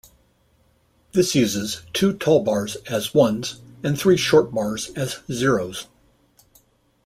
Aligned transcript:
This 1.11 1.35
uses 1.35 1.83
two 1.93 2.13
tall 2.13 2.43
bars 2.43 2.75
as 2.89 3.13
"ones" 3.13 3.61
and 3.83 3.95
three 3.99 4.17
short 4.17 4.51
bars 4.51 4.89
as 4.95 5.19
"zeros". 5.31 5.85